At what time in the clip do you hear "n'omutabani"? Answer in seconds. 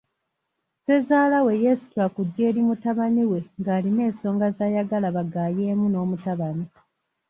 5.89-6.65